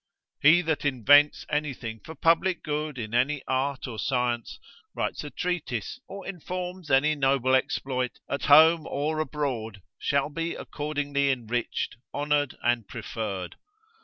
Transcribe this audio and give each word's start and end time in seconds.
———He 0.41 0.63
that 0.63 0.83
invents 0.83 1.45
anything 1.47 1.99
for 1.99 2.15
public 2.15 2.63
good 2.63 2.97
in 2.97 3.13
any 3.13 3.43
art 3.47 3.87
or 3.87 3.99
science, 3.99 4.59
writes 4.95 5.23
a 5.23 5.29
treatise, 5.29 5.99
or 6.07 6.25
performs 6.25 6.89
any 6.89 7.13
noble 7.13 7.53
exploit, 7.53 8.19
at 8.27 8.45
home 8.45 8.87
or 8.87 9.19
abroad, 9.19 9.83
shall 9.99 10.29
be 10.29 10.55
accordingly 10.55 11.29
enriched, 11.29 11.97
honoured, 12.15 12.57
and 12.63 12.87
preferred. 12.87 13.57